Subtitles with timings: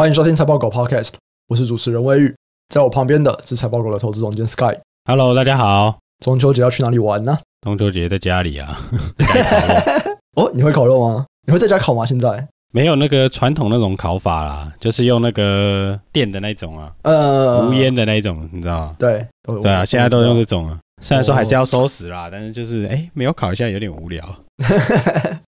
[0.00, 1.10] 欢迎收听财报狗 Podcast，
[1.48, 2.34] 我是主持人魏玉，
[2.70, 4.74] 在我旁边的是财报狗的投资总监 Sky。
[5.04, 5.98] Hello，大家好。
[6.24, 7.38] 中秋节要去哪里玩呢？
[7.66, 8.80] 中秋节在家里啊。
[10.40, 11.26] 哦，你会烤肉吗？
[11.46, 12.06] 你会在家烤吗？
[12.06, 18.96] 现在没有那个传统那种烤法啦，就是用那个电的那种啊，呃，无烟的那种，你知道吗？
[18.98, 20.78] 对，对啊，现在都用这种啊。
[21.02, 24.24] 虽然说还是要收拾啦，但是就是哎，没有烤一下有点无聊。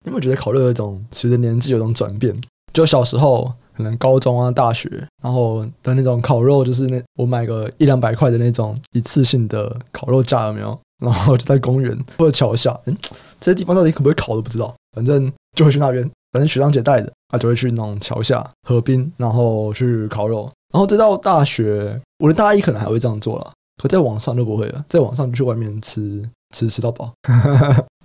[0.03, 2.35] 你有没有觉得烤肉有一种随着年纪有种转变？
[2.73, 4.89] 就小时候可能高中啊、大学，
[5.23, 10.78] 然后的那种烤肉，就是那我买个一两百块的那种一次性的烤肉架，有没有？
[11.05, 12.97] 然后就在公园或者桥下，嗯，
[13.41, 16.09] 这些地方到底可不可以烤都不知道，反正就会去那边。
[16.33, 20.48] 反正学长姐带的，他就会去那种桥下、河边，然后去烤肉。
[20.73, 23.50] 然后再到大学，我的大一可能还会这样做了，
[23.83, 26.23] 可在网上就不会了，在网上就去外面吃。
[26.52, 27.12] 吃吃到饱，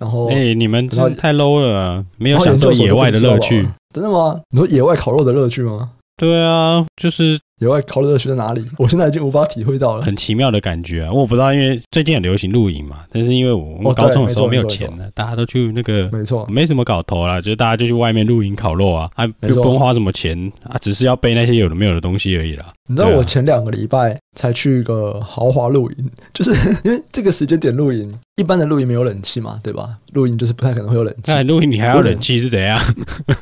[0.00, 4.38] 然后哎、欸，你们太 low 了，啊，没有享受野外的乐趣，真的吗？
[4.50, 5.92] 你说野外烤肉的乐趣吗？
[6.16, 8.64] 对啊，就是野外烤肉的乐趣在哪里？
[8.78, 11.12] 我现在已经无法体会到了，很奇妙的感觉啊！
[11.12, 22.64] 我不知道，因为最近很流行露营嘛，但是因为我们高中的时候没有钱了，大家都去那个，没错，没什么搞头啦，就是大家就去外面露营烤肉啊，啊，不用花什么钱啊，只是要背那些有的没有的东西而已啦。
[22.88, 26.52] 你知道我前两个礼拜才去一个豪华露营， 就是
[26.84, 29.90] 因为这个时间点露营，一般的露营没有冷气嘛，对吧？
[30.14, 31.22] 露营就是不太可能会有冷气。
[31.26, 32.78] 那露营你还要冷气是怎样？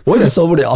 [0.05, 0.75] 我有点受不了。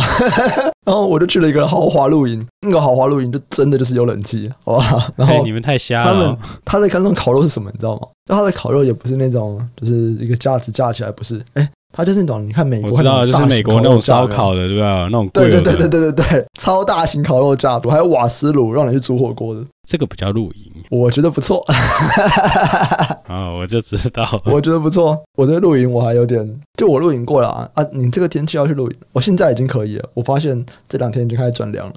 [0.89, 5.13] 然后我就去了一个豪华露营，那个豪华露营就真的就是有冷气，好吧？
[5.17, 6.05] 然后你们太瞎了。
[6.05, 8.09] 他们他在看那种烤肉是什么，你知道吗？
[8.25, 11.39] 就他的烤肉也不是那种，就是一个架子架起来，不是？
[11.53, 15.05] 哎，他就是那种你看美国，我知道就是美国那种烧烤的，对吧？
[15.05, 21.65] 那种对对对对对对对，超大型烤肉架，还有瓦斯炉让你去煮火锅的，这个不叫露营，我觉得不错。
[23.27, 25.19] 啊，我就知道，我觉得不错。
[25.37, 27.85] 我对露营我还有点，就我露营过了啊啊！
[27.93, 30.09] 你这个天气要去露营，我现在已经可以了。
[30.15, 31.95] 我发现这两天已经开始转凉了。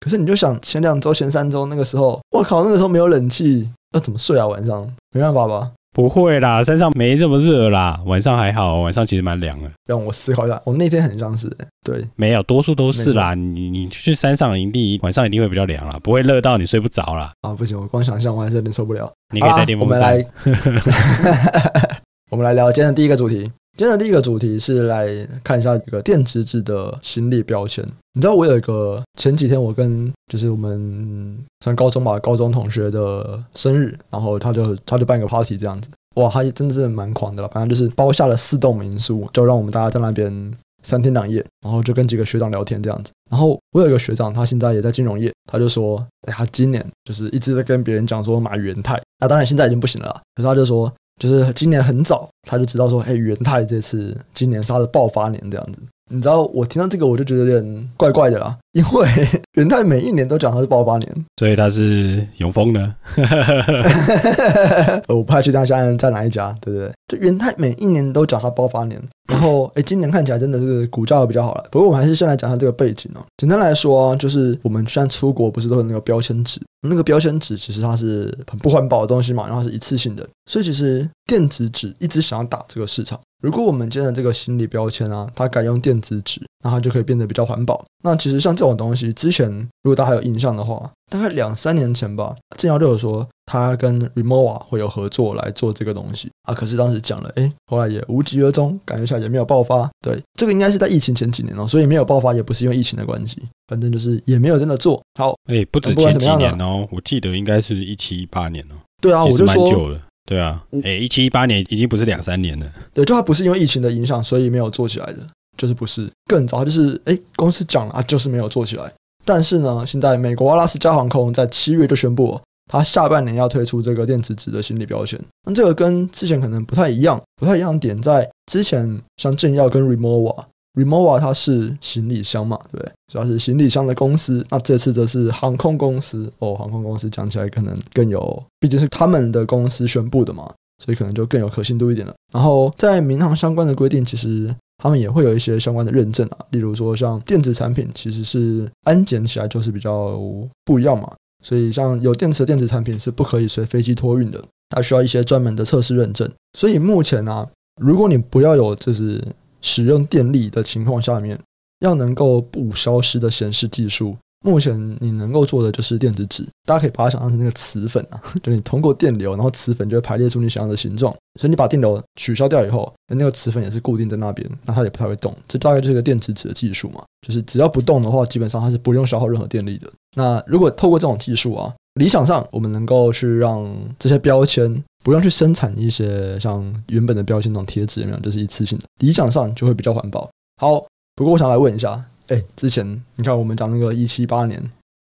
[0.00, 4.46] 可是你就想前两周、前三周那个时候，我靠，那个时候没有冷气，那怎么睡啊？
[4.46, 5.70] 晚上没办法吧？
[5.94, 9.70] 不会啦，山上没这么热啦，晚上还好，晚上其实蛮凉的。
[9.86, 11.48] 让我思考一下，我那天很像是
[11.84, 13.32] 对，没有，多数都是啦。
[13.34, 17.32] 你你去山上营地，晚上一定会比较凉啦，不会热到你睡不着啦。
[17.42, 19.08] 啊，不行，我光想象我还是有点受不了。
[19.32, 20.18] 你可以带电风扇。
[20.18, 22.00] 啊，我们来，
[22.32, 23.48] 我们来聊今天的第一个主题。
[23.76, 25.08] 今天的第一个主题是来
[25.42, 27.84] 看一下这个电子纸的行李标签。
[28.12, 37.48] 你知道我有一个前几天我跟就是我们上高中吧，高中同学的生日，然后他就他就办一个 party 这样子，哇，他真的是蛮狂的了。
[37.48, 43.10] 反正就是包下了四栋民宿，就让我们大家在那边三天两夜，然后就跟几个学长聊天这样子。
[43.28, 45.98] 然后我有一个学长，他现在也在金融业，他就说，
[46.28, 50.92] 哎，他今年就是一直在跟别人讲说买元泰，那当然现在已经不行了，可是他就说。
[51.20, 55.80] 就是今年很早，他就知道说，哎，元太这次今年是他的爆发年这样子。
[56.10, 59.08] 你知道，我听到这个我就觉得有点怪怪的啦， 因为
[59.54, 62.94] 元太每一年都讲他是爆发年，所以他是永丰的。
[65.08, 66.92] 我不太确定他现在在哪一家，对不对？
[67.08, 71.64] 就元太每一年都讲他爆发年，然后哎，今年看起来真的是股价比较好了。
[71.70, 73.24] 不过我们还是先来讲它这个背景哦。
[73.38, 76.60] 简单来说啊，就是我们现在出国不是都有那个标签纸？
[76.86, 83.20] 那个标签纸其实它是很不环保的东西嘛，然后是一次性的，所以其实电子纸一直想要打这个市场。
[83.42, 87.84] 如果我们今天的这个心理标签啊，它改用电子纸，那它就可以变得比较环保。
[88.02, 89.50] 那其实像这种东西，之前
[89.82, 96.54] 如果大家还有印象的话，大概两三年前吧，正要就有说他跟 Remova 会有合作来做这个东西啊。
[96.54, 99.90] 可是当时讲了，哎，后来也无疾而终，感觉下也没有爆发。
[100.00, 105.34] 对，这个应该是在疫情前几年哦，所以没有爆发也不是因为疫情的关系，反正就是也没有真的做好。
[105.50, 108.74] 哎，不止前几年哦，我记得应该是一七一八年哦。
[109.02, 109.98] 对啊，我就说。
[110.26, 112.66] 对啊，哎，一七一八年已经不是两三年了。
[112.94, 115.18] 对，就它不是因为疫情的影响，所以没有做起来的，
[115.56, 118.90] 就是不是更早，就是哎，公司讲了啊，就是没有做起来。
[119.24, 122.40] 但是呢，现在美国阿拉斯加航空在七月就宣布，
[122.70, 125.20] 它下半年要推出这个电子纸的行李标签。
[125.46, 130.44] 那这个跟之前可能不太一样，不太一样的点在之前像正要跟 Rimowa。
[130.74, 132.92] Remova 它是行李箱嘛，对不对？
[133.12, 134.44] 主要是行李箱的公司。
[134.50, 140.52] 那这次则是航空公司哦，航空公司讲起来可能更有，毕竟是他们的公司宣布的嘛，
[140.84, 142.12] 所以可能就更有可信度一点了。
[142.32, 150.18] 然后在民航相关的规定，其实他们也会有一些相关的认证啊，例如说像电子产品，其实是安检起来就是比较
[150.64, 151.08] 不一样嘛。
[151.44, 156.28] 所以像有电池的电子产品是不可以随飞机托运的，它需要一些专门的测试认证。
[156.58, 157.48] 所以目前呢、啊，
[157.80, 159.22] 如果你不要有就是。
[159.64, 161.36] 使用电力的情况下面，
[161.80, 164.14] 要能够不消失的显示技术，
[164.44, 171.12] 目前你能够做的就是电子纸，大家可以把它想象成那个磁粉啊， 就你通过电流，然后磁粉就会排列出你想要的形状。
[171.40, 175.34] 所以你把电流取消掉以后，那个磁粉也是固定在那边，那它也不太会动。
[175.48, 179.90] 这大概就是个电子纸的技术嘛，就是只要不动的话，基本上它是不用消耗任何电力的。
[180.14, 183.66] 那如果透过这种技术啊，理想上我们能够去让
[183.98, 184.70] 这些标签
[185.04, 188.18] 不用去生产一些像原本的标签那种贴纸，有没有？
[188.20, 190.28] 就是一次性的，理想上就会比较环保。
[190.56, 190.84] 好，
[191.14, 192.02] 不过我想来问一下。
[192.28, 192.84] 哎，之前
[193.16, 194.58] 你看我们讲那个一七八年，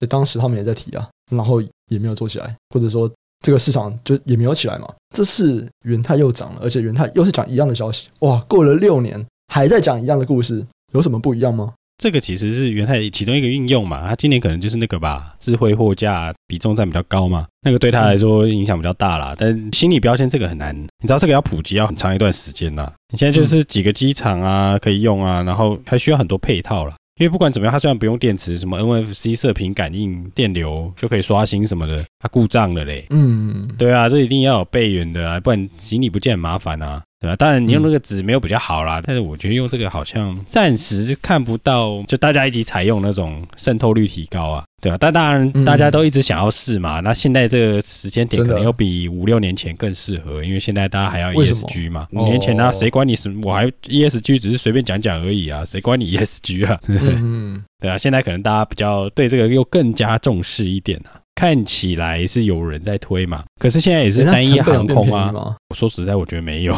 [0.01, 3.11] 哎，当时他们也在提啊，然后也没有做起来，或者说
[3.43, 4.87] 这个市场就也没有起来嘛。
[5.15, 10.63] 这次元太又涨了，而且元太又是讲一样的消息，哇，过了六年还在讲一样的故事，
[10.93, 11.73] 有什么不一样吗？
[11.97, 19.35] 这个其实是元太其中一个运用嘛，他今年可能就是那个吧，智慧货架比重占比较高嘛，那个对他来说影响比较大啦。
[19.37, 22.93] 但心理标签这个很难，你知道这个要普及要很长一段时间啦。
[23.11, 26.95] 你现在就是几个机场啊可以用啊，然后还需要很多配套啦。
[27.19, 33.07] 因为不管怎么样，它虽然不用电池，什么 NFC 射频感应、电流就可以刷新什么的，它故障了嘞。
[33.09, 37.01] 嗯，对啊，这一定要有备援的啊，不然行李不见很麻烦啊。
[37.19, 37.35] 对吧？
[37.35, 44.97] 当然，你用那个纸没有比较好啦，嗯、但是我觉得用这个好像暂时看不到，就大家一起采用那种渗透率提高啊，对吧？
[44.99, 46.99] 但当然，大家都一直想要试嘛。
[46.99, 52.07] 嗯、那现在这个时间点可能又比五六年前更适合，因为现在大家还要 ESG 嘛。
[52.11, 53.41] 五年前呢、啊，谁管你什么？
[53.43, 56.79] 我还 ESG 只是随便讲讲而已啊，谁管你 ESG 啊？
[56.87, 61.17] 嗯， 对啊，现在可能大家比较对这个又更加重视一点啊。
[61.37, 65.31] 看起来是有人在推嘛，可是现在也是单一航空啊。
[65.69, 66.75] 我说实在，我觉得没有，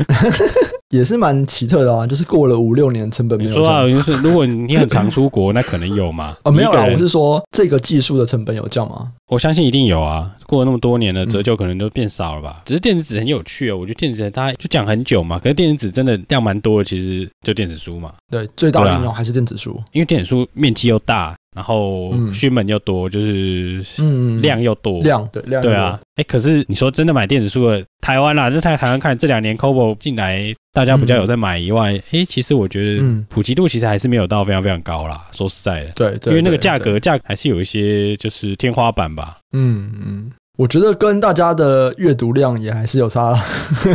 [0.90, 2.06] 也是蛮奇特的啊。
[2.06, 3.54] 就是过了五六年，成本没有。
[3.54, 6.36] 说啊，就是如果你很常出国，那可能有嘛。
[6.42, 9.10] 啊， 没有啊，我是说这个技术的成本有降吗？
[9.28, 10.30] 我相信一定有啊。
[10.46, 12.56] 过了那么多年了，折旧可能都变少了吧。
[12.58, 15.38] 嗯、只是电子纸很有趣啊，我觉得电子纸大家就讲很久嘛。
[15.38, 18.12] 可是电子纸真的量蛮多的，其实就电子书嘛。
[18.28, 21.34] 对，最大的应用还是电子书，因为电子书面积又大。
[21.54, 35.26] 然后需门又多，就是嗯量又多，量对量对啊，哎，可是你说真的买电子书的台湾啦，就台台湾看这两年 Kobo 进来，大家比较有在买以外，哎，其实我觉得普及度其实还是没有到非常非常高啦。
[35.32, 39.38] 说实在的，对，因为那个价格价还是有一些就是天花板吧。
[39.52, 40.30] 嗯嗯。
[40.60, 43.38] 我觉得跟大家的阅读量也还是有差了。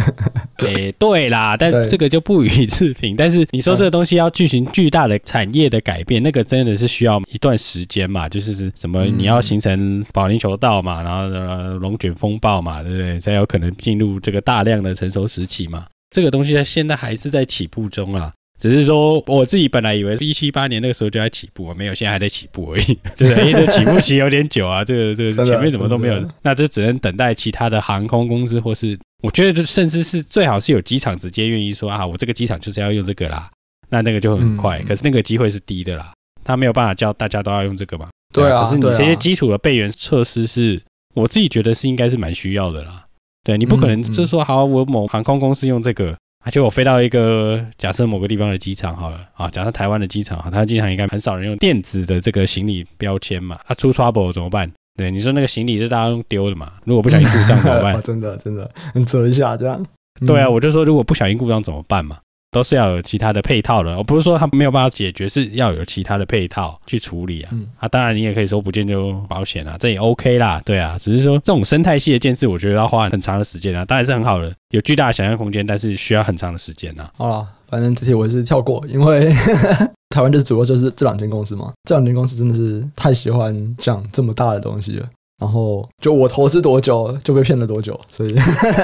[0.66, 3.16] 诶，对啦，但这个就不予置评。
[3.16, 8.28] 但是你说这个东西要进行巨大的产业的改变，那个真的是需要一段时间嘛？
[8.28, 13.20] 就是什么你要形成保龄球道嘛，然后呃龙卷风暴嘛，对不对？
[13.20, 15.86] 才有可能进入这个大量的成熟时期嘛。
[16.10, 18.34] 这个东西在现在还是在起步中啊。
[18.58, 22.98] 只是说，我自己本来以为一七八年那个时候就在起步，没有，现在还在起步而已。
[23.14, 33.52] 就是因为这起步期有点久啊，这个这个前面怎么都没有，那这只能等待其他的航空公司，或是我觉得就甚至是最好是有机场直接愿意说啊，我这个机场就是要用这个啦，
[33.90, 34.82] 那那个就很快。
[34.84, 36.14] 可是那个机会是低的啦，
[36.46, 38.08] 他没有办法叫大家都要用这个嘛。
[38.34, 38.64] 对啊。
[38.64, 40.82] 可是你这些基础的备援措施是，
[41.14, 43.04] 我自己觉得是应该是蛮需要的啦。
[43.44, 46.16] 对，你不可能就是说好，我某航空公司用这个。
[46.52, 54.72] 就我飞到一个假设某个地方的机场好了啊，假设台湾的机场啊，它机场应该很少人用电子的这个行李标签嘛，它、啊、出 trouble 怎么办？
[54.98, 56.74] 对，你说那个行李是大家用丢的嘛？
[56.86, 58.02] 如果不小心故障怎么办？
[58.02, 59.86] 真 的真的，你折一下这样。
[60.26, 62.18] 对啊，我就说如果不小心故障怎么办嘛？
[62.56, 67.50] 都是要有其他的配套的，我不是说他没有办法解决，是要有其他的配套去处理啊。
[67.52, 70.62] 嗯、啊，当然你也可以说不见就保险啊，这也 OK 啦。
[70.64, 73.84] 对啊，只是说这种生态系的建设，我觉得要花很长的时间啊。
[73.84, 77.12] 当然是很好的，有巨大的想象空间，但是需要很长的时间啊。
[77.18, 79.30] 好了，反正这些我也是跳过，因为
[80.16, 85.06] 台湾就是主要就是这两间公司嘛，这两间公司真的是太喜欢讲这么大的东西了。
[85.38, 88.34] 然后就我投资多久就被骗了多久，所以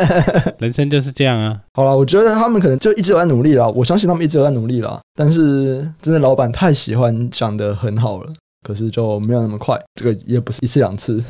[0.60, 1.62] 人生就是这样啊。
[1.74, 5.00] 好了，我觉得他们可能就一直有在努力啦，我相信他们一直有在努力啦。
[5.16, 8.34] 但是真的老板太喜欢讲的很好了，
[8.68, 9.80] 可是就没有那么快。
[9.96, 11.24] 这个也不是一次两次，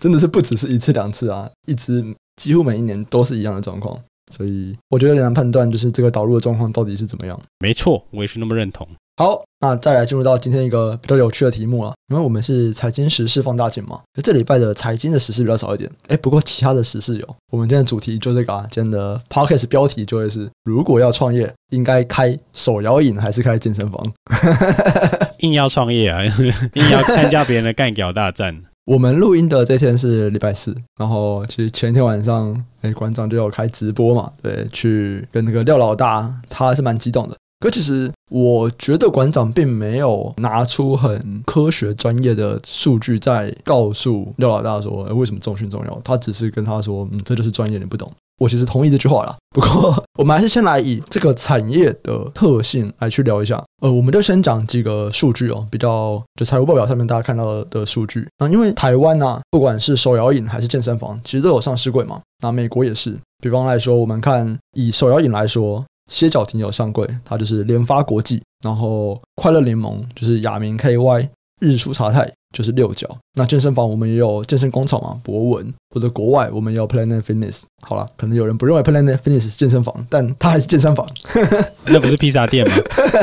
[0.00, 2.02] 真的是不只是一次两次啊，一直
[2.36, 3.98] 几乎每一年都是一样的状况。
[4.32, 7.38] 所以我觉得很难判断，就是这个导入的状况到底是怎么样。
[7.58, 8.88] 没错，我也是那么认同。
[9.16, 17.36] 好，那再来进入到今天一个比较有趣的题目啊，因为我们是财经时事放大镜嘛，这礼拜的财经的时事比较少一点，哎，不过其他的时事有。
[17.50, 24.02] 我们今天的主题就这个啊，今天的 podcast 标题就会是：如果要创业，应该开手摇饮还是开健身房？
[25.40, 26.24] 硬要创业啊，
[26.72, 28.62] 硬要参加别人的干屌大战。
[28.86, 37.36] 我们录音的这天是礼拜四，然后其实前一天晚上，哎，馆长就有开直播嘛，对，去跟那个廖老大，他还是蛮激动的。
[37.62, 46.00] 可其实我觉得馆长并没有拿出很科学专业的数据在告诉廖老大说，欸，为什么重训重要。
[46.02, 48.10] 他只是跟他说，嗯，这就是专业，你不懂。
[48.40, 49.36] 我其实同意这句话啦。
[49.54, 53.62] 不过，我们还是先来以这个产业的特性来去聊一下。
[53.80, 58.26] 呃，我们就先讲几个数据哦，比较就财务报表上面大家看到的数据。
[58.38, 62.20] 那因为台湾啊，不管是手摇饮还是健身房，其实都有上市柜嘛。
[62.42, 63.16] 那美国也是。
[63.40, 71.28] 比方来说，我们看以手摇饮来说，歇脚亭有上柜，它就是联发国际；然后快乐联盟就是亚明 KY，
[71.60, 72.30] 日出茶太。
[72.52, 77.62] 就是六角，那健身房我们也有健身工厂嘛，博文或者国外我们也有 Planet Fitness。
[77.80, 81.08] 好了，可能有人不认为 Planet Fitness 是健身房，但它还是健身房。
[81.88, 82.74] 那不是披萨店吗？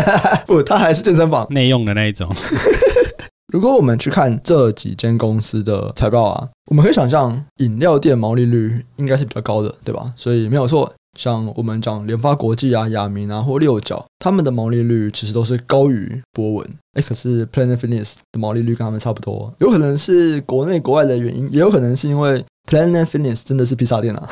[0.48, 2.27] 不，它还是健身房，内用的那一种。
[3.51, 10.13] 如果我们去看这几间公司的财报啊，我们可以想象饮料店毛利率应该是比较高的，对吧？
[10.15, 10.93] 所以没有错。
[11.17, 16.67] 像我们讲联发国际啊、亚明啊或六角，他们的毛利率其实都是高于博文。
[16.93, 24.29] 哎，可是 Planet Fitness 的毛利率跟他们差不多，有可能是国内国外的原因，也有可能是因为 Planet Fitness 真的是披萨店啊。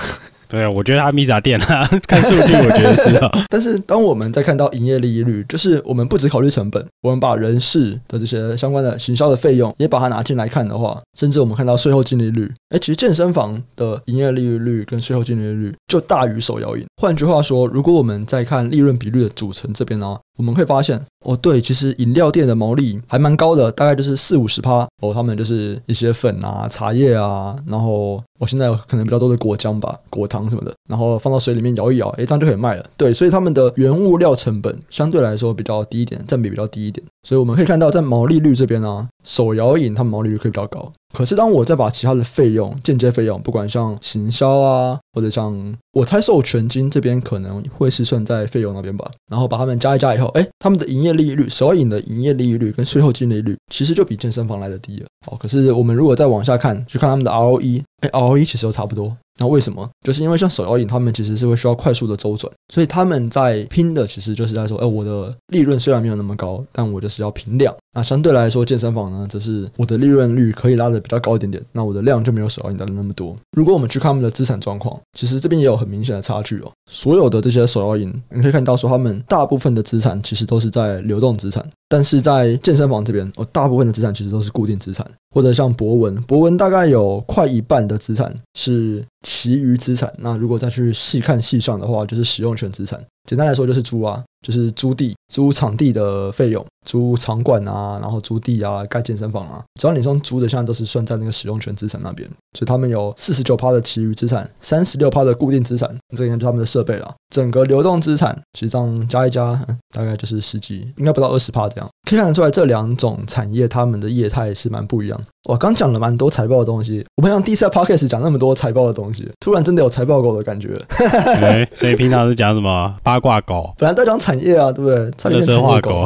[0.50, 3.30] 对啊，我觉得他米咋店啊， 看数据我觉得是啊。
[3.50, 16.86] 但是当我们在看到营业利益率，就是我们不只考虑成本，我们把人事的这些相关的行销的费用也把它拿进来看的话，甚至我们看到税后净利率，哎，其实健身房的营业利益率跟税后净利率就大于手摇饮。
[17.02, 28.24] 换句话说，如果我们在看利润比率的组成这边呢、啊，我们会发现，哦，对，其实饮料店的毛利还蛮高的，大概就是四五十趴哦，他们就是一些粉啊、茶叶啊，然后。
[28.40, 32.86] 我现在可能比较多的果浆吧，果糖什么的，然后放到水里面摇一摇，诶，这样就可以卖了。
[32.96, 37.04] 对，所以他们的原物料成本相对来说比较低一点，占比比较低一点。
[37.28, 40.92] 所以我们可以看到，在毛利率这边呢、啊，手摇饮它们毛利率可以比较高。
[41.14, 55.06] 可是当我再把其他的费用、间接费用，不管像行销啊，或者像我猜授权金这边可能会是算在费用那边吧，然后把他们加一加以后，诶，他们的营业利率，手摇饮的营业利率跟税后净利率其实就比健身房来的低了。
[55.26, 57.84] 好，可是我们如果再往下看，去看他们的 ROE。
[58.02, 59.16] 哎，ROE 其实都差不多。
[59.40, 59.88] 那为什么？
[60.04, 67.76] 就是因为像手摇饮，他们其实是会需要快速的周转，所以他们在拼的其实就是在说，哎，我的利润虽然没有那么高，但我就是要拼量。
[67.94, 73.36] 那相对来说，健身房呢，则是我的利润率可以拉得比较高一点点，那我的量就没有手摇饮的那么多。
[73.52, 76.72] 如果我们去看他们的资产状况，其实这边也有很明显的差距哦。
[76.90, 81.68] 所有的这些手摇饮，你可以看到说，他们大部分的资产其实都是在流动资产。
[81.90, 90.14] 但是在健身房这边，我大部分的资产其实都是固定资产，或者像博文，博文大概有快一半的资产是其余资产。
[90.20, 93.00] 那如果再去细看细算的话，就是使用权资产。
[93.26, 102.30] 简单来说就是猪啊，就是租地、租场地的费用、租场馆啊，然后租地啊，盖健身房啊，只要你从租的，现在都是算在那个使用权资产那边。
[102.58, 107.14] 所以他们有四十九趴的其余资产，三十六趴的固定资产，这应该就是他们的设备了。
[107.30, 109.54] 整个流动资产其实这样加一加，
[109.94, 111.88] 大概就是十几，应该不到二十趴这样。
[112.10, 115.22] 可以看得出来，这两种产业他们的业态是蛮不一样。
[115.48, 120.70] 我刚讲了蛮多财报的东西，我们像第一次 podcast 讲那么多财报的东西，突然真的有财报狗的感觉。
[120.98, 123.74] 对， 所以平常是讲什么八卦狗？
[123.78, 125.10] 本来在讲产业啊，对不对？
[125.18, 126.06] 差点变成产业狗。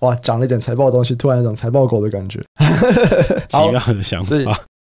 [0.00, 2.40] 哇，讲了一点财报的东西，突然有种财报狗的感觉。
[3.48, 4.34] 奇妙的想法。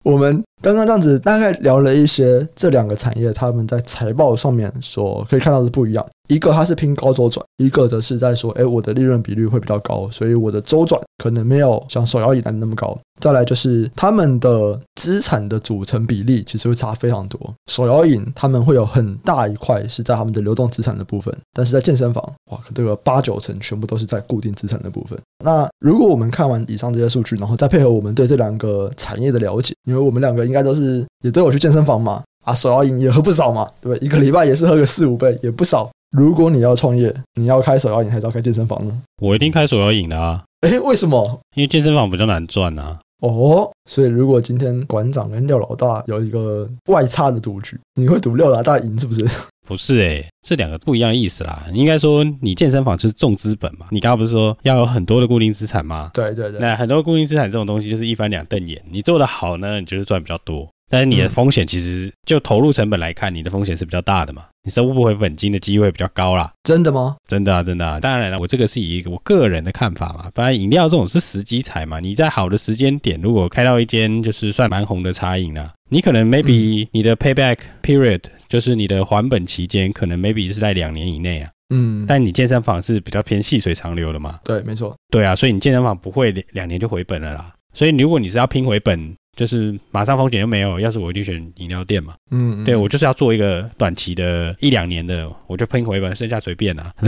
[0.03, 6.05] 我们刚刚这样子大概聊了一些这两个产业，他们在财报上面所可以看到的不一样。
[6.27, 12.95] 一个它是拼高周转，一个则是在说，哎，我的利润比率会比较高，所以我的周转可能没有像手摇椅来的那么高。
[13.19, 17.53] 再来就是他们的资产的组成比例其实会差非常多。
[17.67, 25.19] 手摇椅他们会有很大一块是在他们的流动资产的部分，但是在健身房，哇，这个八九成全部都是在固定资产的部分。
[25.43, 34.05] 那如果我们看完以上这些数据，然后再配合我们对这两个产业的了解，因为我们两个应该都是也都有去健身房嘛，啊，手摇饮也喝不少嘛，对不对？
[34.05, 35.87] 一个礼拜也是喝个四五杯，也不少。
[36.17, 39.01] 如果你要创业，你要开手摇饮还是要开健身房呢？
[39.21, 40.43] 我一定开手摇饮的啊！
[40.61, 41.39] 诶，为什么？
[41.55, 42.97] 因为健身房比较难赚啊。
[43.19, 49.25] 哦，所以如果今天馆长跟廖老大有一个外差的赌局，你会赌廖老大赢是不是？
[49.67, 51.65] 不是诶，这两个不一样的意思啦。
[51.73, 53.85] 应该说，你健身房就是重资本嘛。
[53.91, 56.09] 你刚刚不是说要有很多的固定资产吗？
[56.13, 56.59] 对对对。
[56.59, 58.83] 那很多固定资产这种东西就是一翻两瞪眼。
[58.89, 60.67] 你做得好呢，你就是赚比较多。
[60.89, 66.51] 但是你的风险其实就投入成本来看，你的风险是比较大的嘛，你收不回本金的机会比较高啦。
[66.63, 67.15] 真的吗？
[67.27, 67.99] 真的啊，真的啊。
[67.99, 70.31] 当然了，我这个是以一个我个人的看法嘛。
[70.33, 81.51] 反正饮料这种是时机财嘛，你在好的时间点，如果开到一间就是算蛮红的茶饮啊，你可能 maybe 你的 payback period 就是你的还本期间，可能 maybe 是在两年以内啊。
[81.69, 82.03] 嗯。
[82.07, 84.39] 但你健身房是比较偏细水长流的嘛。
[84.43, 84.95] 对，没错。
[85.11, 87.53] 对啊，所以你健身房不会两年就回本了啦。
[87.73, 89.15] 所以如果你是要拼回本。
[89.39, 92.13] 就是马上风险又没有，要是我一定选饮料店嘛。
[92.29, 96.93] 嗯，对，我就是要做一个短期的一两年的，我就喷回本，剩下随便啦，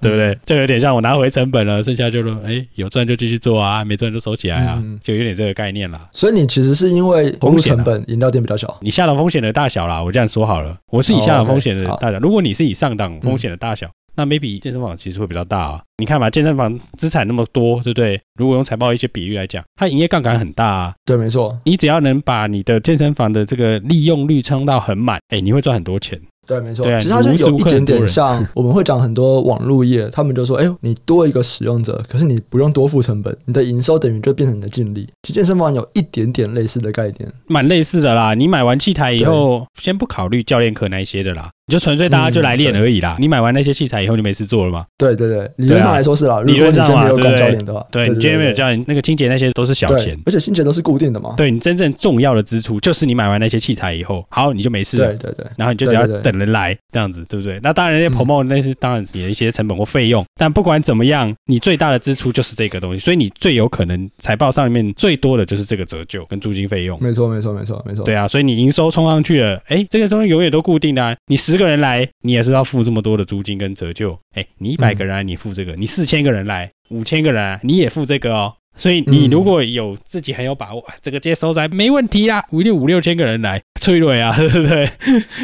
[0.00, 0.38] 对不对？
[0.46, 6.08] 这有点像我拿回成本了，剩下就说，哎，有赚就继续做啊，没赚就收起来啊，就有点这个概念啦。
[6.12, 13.90] 所以你其实是因为投入成本，饮料店比较小，你下档风险的大小啦，我这样说好了，我是以下档风险的大小，如果你是以上档风险的大小。
[14.14, 18.20] 那 maybe 健身房其实会比较大啊，你看嘛，健身房资产那么多，对不对？
[18.38, 20.94] 如果用财报一些比喻来讲，它营业杠杆很大啊。
[21.04, 21.58] 对，没错。
[21.64, 26.20] 你只要能把你的健身房的这个利用率撑到很满，哎，你会赚很多钱。
[26.44, 26.84] 对，没错。
[27.00, 35.06] 其实它就有一点点像我们会讲很多网络业，他们就说，哎，你多一个使用者，可是你不用多付成本，你的营收等于就变成你的净利。
[35.22, 38.34] 其实健身房有一点点类似的概念，蛮类似的啦。
[38.34, 41.48] 你买完器材以后，先不考虑教练课那一些的啦。
[41.72, 43.16] 就纯粹大家就来练而已啦。
[43.18, 44.84] 你买完那些器材以后，就没事做了吗？
[44.98, 46.42] 对对对，理论上来说是啦。
[46.42, 51.32] 理论上没有管教练的话，对你今天没有教练，那个清洁那些都是小钱，而且清洁都是固定的嘛。
[51.34, 55.06] 对你真正重要的支出就是你买完那些器材以后，好，你就没事了。
[55.14, 57.58] 对对对，然后你就只要等人来这样子，对不对？
[57.62, 67.02] 那当然，那些 promo 那是当然你的一些成本或费用，但不管怎么样，你最大的支出就是这个东西，所以你最有可能财报上面最多的就是这个折旧跟租金费用。
[67.02, 68.04] 没错没错没错没错。
[68.04, 71.16] 对啊，所以你营收冲上去了，哎，这个东西永远都固定的啊。
[71.28, 72.42] 你十个人来，你也。
[72.42, 78.52] 是要付这么多的租金跟折旧，哎，你一百个人来，你付这个；你四千个人来，五千个人，你也付这个哦。
[78.76, 84.90] 所以你如果有自己很有把握，这个接收在没问题啦，五六五六千个人来催泪啊， 对不对？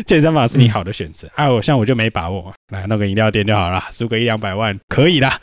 [0.06, 1.28] 健身房是你好的选择。
[1.35, 5.38] 哎，我像我就没把握，来弄个饮料店就好了，输个一两百万可以啦。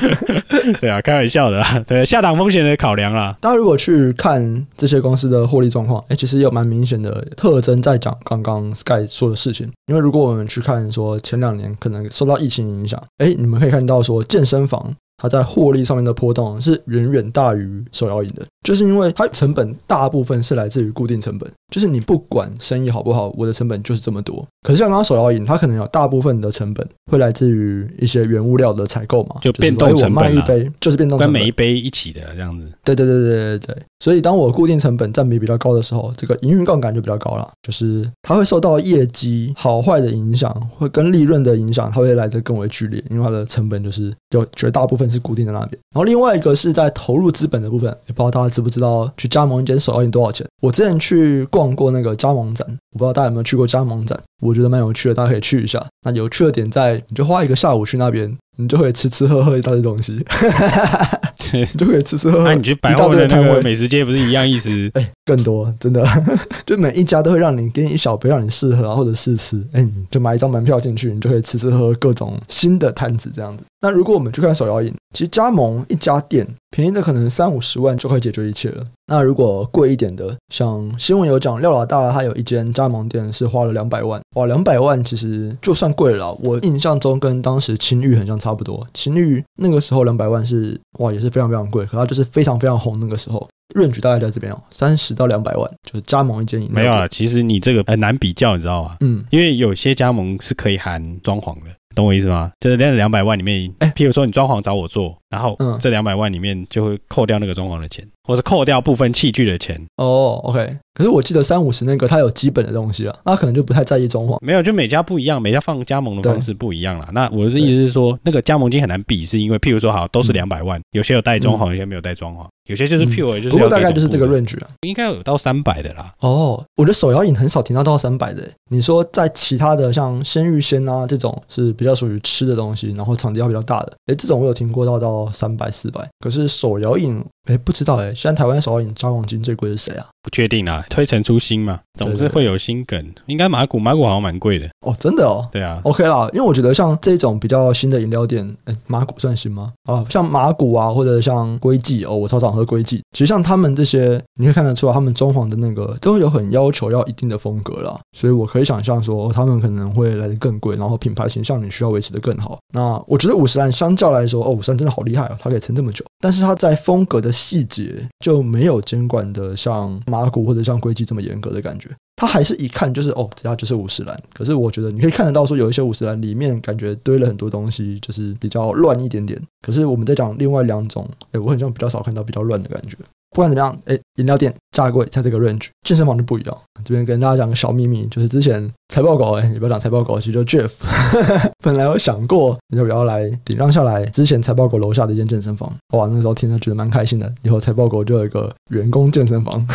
[0.80, 3.36] 对啊，开玩笑的啦，对，下档风险的考量啦。
[3.40, 9.70] 大家如果去看这些公司的获利状况，哎，其实有蛮明显的特征在讲刚刚 Sky 说的事情。
[9.86, 14.94] 因为如果我们去看说前两年可能受到疫情影响，哎，你们可以看到说健身房。
[15.16, 24.46] 它在获利上面的波动是远远大于手摇饮的，就是因为它成本大部分是来自于固定成本，就是你不管生意好不好，我的成本就是这么多。
[24.62, 32.66] 可是像刚刚手摇饮，它可能有大部分的成本会来自于一些原物料的采购嘛，就变动成本、啊、我卖一杯就是变动成本，跟每一杯一起的这样子。
[32.84, 33.82] 对对对对对对。
[34.00, 45.80] 所以当我固定成本占比比较高的时候，这个营运杠杆就比较高了，就是它会受到业绩好坏的影响，会跟利润的影响，它会来得更为剧烈，因为它的成本就是有绝大部分是固定的那边。
[45.94, 50.46] 然后另外一个是在投入资本的部分，也不知道大家知不知道去加盟一间手摇饮多少钱？
[50.60, 55.84] 我之前去逛过那个加盟展，我不知道大家有没有去过加盟展，我觉得蛮有趣的，大家可以去一下。
[56.04, 58.36] 那有趣的点在，你就花一个下午去那边。
[58.58, 60.12] 你就可以吃吃喝喝一大堆东西，
[61.52, 62.44] 你就可以吃吃喝喝。
[62.44, 64.70] 那你去百货的那个美食街不是一样意思？
[64.96, 66.02] 哎、欸，更多，真的，
[66.64, 69.58] 就每一家都会让你给你一小杯让你试喝啊，或者试吃。
[69.72, 73.62] 哎、欸，你就买一张门票进去，你就可以吃吃喝喝各种新的摊子这样子。
[73.82, 78.82] 那如果我们去看手摇饮，其实加盟一家店便宜的可能三五十万就可以解决一切了。
[79.08, 86.32] 那如果贵一点的，像新闻有讲廖老大他有一间加盟店是花了两百万，哇，两百万其实就算贵了。
[86.42, 88.86] 我印象中跟当时青玉很像，差不多。
[88.92, 93.48] 青玉那个时候两百万是哇也是非常非常贵，可它就是非常非常红那个时候。
[93.74, 96.74] 润局大概在这边哦，三十到两百万就是加盟一间饮料。
[96.74, 98.96] 没有啊，其实你这个很难比较，你知道吗？
[99.00, 101.70] 嗯，因为有些加盟是可以含装潢的。
[101.94, 102.52] 懂我意思吗？
[102.60, 109.80] 就是那两百万里面，哎，譬如说你装潢找我做，然后这两百万里面就会扣掉那个装潢的钱，或是扣掉部分器具的钱。
[109.96, 110.78] 哦，OK。
[110.94, 114.38] 可是我记得三五十那个，它有基本的东西啊，那可能就不太在意装潢。
[114.40, 117.10] 没有，就每家不一样，每家放加盟的方式不一样啦。
[117.12, 123.50] 那我的意思是说，那个加盟金很难比，是因为譬如说，好，都是两百万，有些有带装潢，有些没有带装潢，有些就是 pure，就是。
[123.50, 126.14] 不过大概就是这个 range 啊，应该有到三百的啦。
[126.20, 128.42] 哦，我的手摇饮很少听到到三百的。
[128.70, 136.08] 你说在其他的像鲜芋仙啊这种是比较属于吃的东西，然后场地要比较大的，哎，这种我有听过到到三百四百。
[136.20, 137.24] 可是手摇饮。
[137.46, 140.04] 哎，不知道哎，现在台湾手摇饮加黄金最贵是谁啊？
[140.20, 143.00] 不确定啊，推陈出新嘛，总是会有新梗。
[143.00, 145.48] 对对对，应该马古，马古好像蛮贵的哦，真的哦。
[145.52, 149.72] 对啊，OK 啦，因为我觉得像这种比较新的饮料店，哎，麻古算新吗？
[149.84, 153.00] 啊，像马古啊，或者像龟记哦，我超常喝龟记。
[153.12, 157.96] 其实像他们这些，你会看得出来，他们装潢的那个都有很要求要一定的风格啦。
[158.16, 162.58] 所以我可以想象说，他们可能会来的更贵，然后品牌形象你需要维持的更好。
[162.74, 166.04] 那我觉得五十岚相较来说，哦，五十岚真的好厉害哦，它可以撑这么久。
[166.20, 168.06] 但是它在风格的细节。
[168.20, 174.20] 就没有监管的像马古或者像硅基这么严格的感觉，它还是一看就是哦，这家就是五十岚。
[174.34, 179.40] 可是我觉得你可以看得到说，有一些五十岚里面感觉堆了很多东西，就是比较乱一点点。
[179.64, 182.96] 可是我们在讲另外两种，哎，我好像比较少看到比较乱的感觉。
[183.30, 186.58] 不管怎么样，哎，饮料店价贵在这个 range，健身房就不一样。
[186.84, 190.70] 这边跟大家讲个小秘密，就是之前财报狗，哎，也不要讲财报狗，其实就 Jeff，
[191.62, 199.66] 本来有想过要不要来顶让下来之前财报狗楼下的一间健身房，哇，那时候听着觉得蛮开心的，以后财报狗就有一个员工健身房。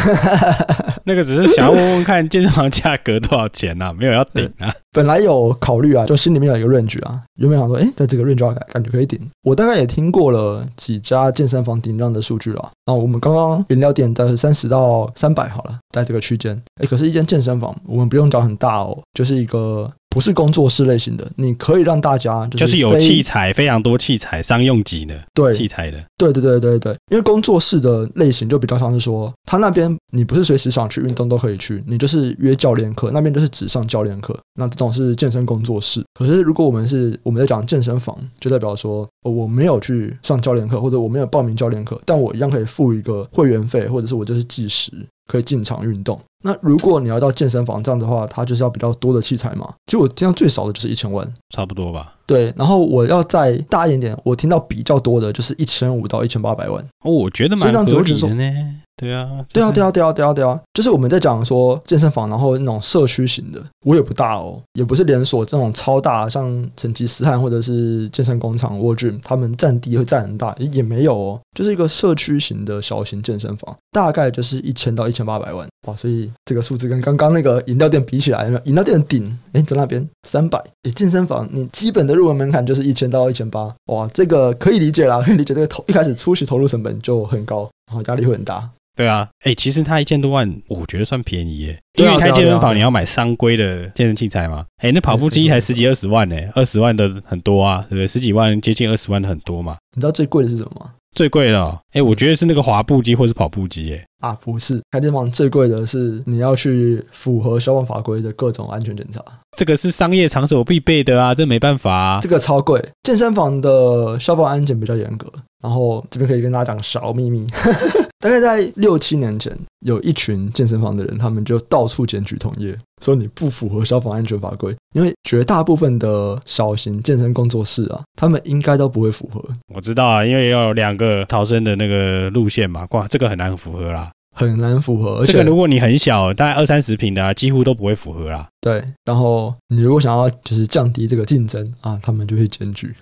[1.04, 4.74] 那个只是想要问问看健身房价格多少钱呐、啊，没有要顶啊。
[4.94, 9.20] 本来有考虑啊，就心里面有一个 range 啊，原本想说，哎，在这个 range 要感觉可以顶。
[9.44, 12.72] 我大概也听过了几家健身房顶让的数据了。
[12.86, 16.62] 那我们刚刚饮料店在三十到三百好了，在这个区间。
[16.82, 19.92] 哎，可是一间健身房，我们不用讲很大哦，就是一个。
[20.14, 26.94] 不是工作室类型的，你可以让大家就是，就是有器材，非常多器材，商用级的，对器材的，对对对对对。
[27.10, 36.04] 因为工作室的类型就比较像是说，他那边你不是随时想去运动都可以去，你就是约教练课，那边就是只上教练课，那这种是健身工作室。
[36.14, 44.92] 可是如果我们是我们在讲健身房，就代表说我没有去上教练课，或者我没有报名教练课，但我一样可以付一个会员费，或者是我就是计时。
[45.28, 46.20] 可以进场运动。
[46.42, 49.74] 那如果你要到健身房这样的话，它就是要比较多的器材嘛。
[49.86, 52.16] 其实我听到最少的就是一千万，差不多吧。
[52.26, 56.82] 对，然后我要再大一点点，我听到比较多的就是一千五到一千八百万。
[57.04, 58.81] 哦，我觉得蛮合理的呢。
[59.02, 75.68] 对啊，对啊，对啊，对啊，对啊，对啊，就是我们在讲说健身房，然后那种社区型的，我也不大哦，也不是连锁这种超大，像成吉思汗或者是健身工厂、World Gym，他们占地会占很大，也没有哦，就是一个社区型的小型健身房，大概就是一千到一千八百万。
[75.88, 88.70] 哇，所以这个数字跟刚刚那个饮料店比起来，饮料店的顶哎在那边三百，哎健身房你基本的入门门槛就是一千到一千八，哇，这个可以理解啦，可以理解这个投一开始初期投入成本就很高，然后压力会很大。
[88.96, 91.80] 对啊，哎，其实它一千多万，我觉得算便宜耶。
[91.98, 94.66] 因为开健身房你要买商规的健身器材嘛。
[94.78, 98.08] 哎，那跑步机才十几二十万呢，二十万的很多啊，对不对？
[98.08, 99.78] 十几万接近二十万的很多嘛。
[99.96, 100.92] 你知道最贵的是什么吗？
[101.16, 104.06] 最贵的哦，哎，我觉得是那个滑步机或是跑步机，哎。
[104.20, 109.24] 啊，不是，开健身房最贵的是你要去符合消防法规的各种安全检查。
[109.58, 112.20] 这个是商业场所必备的啊，这没办法啊。
[112.22, 115.32] 这个超贵，健身房的消防安检比较严格。
[115.62, 117.46] 然后这边可以跟大家讲小秘密。
[118.20, 124.76] 大概在六七年前，有一群健身房的人，他们就到处检举同业，说你不符合消防安全法规。
[124.94, 129.44] 因为绝大部分的小型健身工作室啊，他们应该都不会符合。
[129.74, 134.12] 我知道啊，因为要有两个逃生的那个路线嘛，哇，这个很难符合啦。
[134.36, 138.48] 很难符合，而且这个如果你很小，大概二三十平的，啊，几乎都不会符合啦。
[138.62, 142.94] 对，然后你如果想要就是降低这个竞争啊，他们就会检举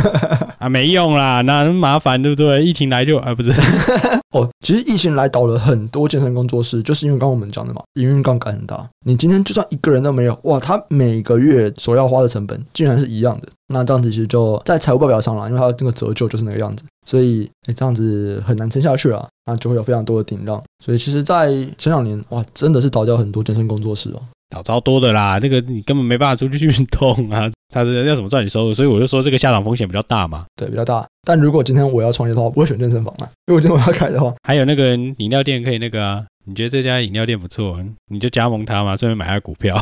[0.58, 2.64] 啊，没用啦，那麻烦对不对？
[2.64, 3.52] 疫情来就啊，不是
[4.34, 8.88] 哦，其实疫情来倒了很多健身工作室，就是因为刚刚我们讲的嘛，营运杠杆很大。
[9.04, 16.84] 你今天就算一个人都没有，哇，他每个月所要花的成本竟然是一样的，那这样子其实就在财务报表上了，因为它这个折旧就是那个样子。
[17.04, 20.62] 所以，哎，这样子很难撑下去啊，那就会有非常多的顶让。
[20.84, 25.38] 所以，其实，在前两年，哇，真的是倒掉很多健身工作室哦，倒超多的啦。
[25.42, 28.74] 那个你根本没办法出去运动啊， 他是要怎么赚你收入？
[28.74, 30.44] 所以我就说这个下场风险比较大嘛。
[30.56, 31.06] 对，比较大。
[31.24, 36.24] 但如果今天我要创业的话，我不会选健身房啊，因为我今天我要开的话，还有那个饮料店可以那个啊。
[36.44, 37.78] 你觉得这家饮料店不错，
[38.08, 39.76] 你就加盟它嘛，顺便买下股票。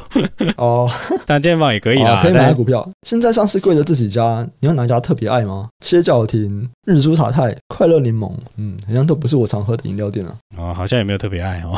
[0.56, 0.88] 哦，
[1.26, 2.86] 但健身房也可以啦，可以买下股票。
[3.02, 5.68] 现在上市贵的这几家，你有哪一家特别爱吗？
[5.84, 10.36] 歇脚亭、日出塔泰、快乐柠檬，嗯，好像都不是我常喝的饮料店啊。
[10.58, 11.74] 哦，好像也没有特别爱哦。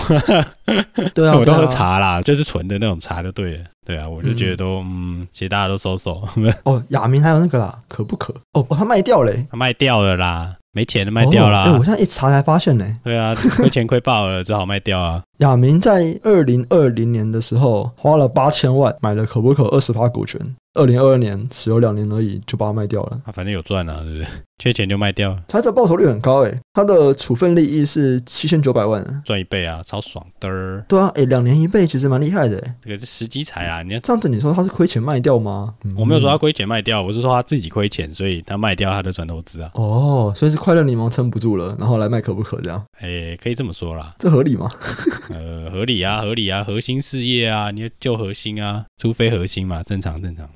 [1.15, 3.65] 对啊， 我都喝茶啦，就是纯的那种茶就对了。
[3.85, 6.27] 对啊，我就觉得都嗯，嗯，其实大家都收手。
[6.65, 8.35] 哦，亚明还有那个啦，可不可？
[8.53, 10.57] 哦，他卖掉嘞，他卖掉了啦。
[10.73, 11.63] 没钱了，卖掉了。
[11.63, 12.87] 哎、哦欸，我现在一查才发现呢。
[13.05, 15.23] 对啊，亏钱亏爆了，只好卖掉啊。
[15.39, 20.41] 亚明在二零二零年的时候花了八千万买了可不可二十趴股权。
[20.75, 23.19] 二零二二年持有两年而已，就把它卖掉了。
[23.27, 24.27] 他反正有赚啊，对不对？
[24.63, 25.37] 缺钱就卖掉。
[25.49, 30.49] 他这报酬率很高诶，他的处分利益是七千九百万，赚一倍啊，超爽的。
[30.87, 32.63] 对啊，诶，两年一倍其实蛮厉害的。
[32.81, 35.75] 这个是时机财啊，你要这样子，你说他是亏钱卖掉吗？
[35.97, 39.73] 我没有说他亏钱卖掉，我是说他自己亏钱，所以他卖掉他的转投资啊。
[39.75, 42.81] 哦，所以是快乐柠檬撑不住了，然后来卖可不可这样？
[43.01, 44.71] 诶，可以这么说啦，这合理吗？
[45.35, 50.49] 呃，合理啊，合理啊，核心事业啊，你要救核心啊，除非核心嘛，正常正常。